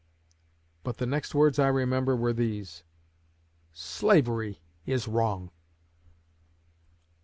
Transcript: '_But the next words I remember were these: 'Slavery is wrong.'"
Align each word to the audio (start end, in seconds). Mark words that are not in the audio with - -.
'_But 0.83 0.97
the 0.97 1.05
next 1.05 1.35
words 1.35 1.59
I 1.59 1.67
remember 1.67 2.15
were 2.15 2.33
these: 2.33 2.81
'Slavery 3.71 4.59
is 4.83 5.07
wrong.'" 5.07 5.51